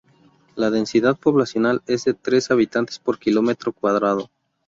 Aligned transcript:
La 0.55 0.71
densidad 0.71 1.15
poblacional 1.15 1.83
es 1.85 2.05
de 2.05 2.15
tres 2.15 2.49
habitantes 2.49 2.97
por 2.97 3.19
kilómetro 3.19 3.71
cuadrado. 3.71 4.31